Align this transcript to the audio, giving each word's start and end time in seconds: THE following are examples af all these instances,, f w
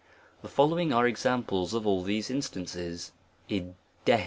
THE 0.41 0.47
following 0.49 0.91
are 0.91 1.05
examples 1.05 1.75
af 1.75 1.85
all 1.85 2.01
these 2.01 2.31
instances,, 2.31 3.11
f 3.51 3.65
w 4.07 4.19